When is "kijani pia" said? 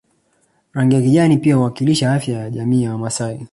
1.01-1.55